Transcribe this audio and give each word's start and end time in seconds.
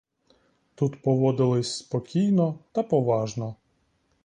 Тут 0.75 1.01
поводились 1.01 1.77
спокійно 1.77 2.59
та 2.71 2.83
поважно. 2.83 3.55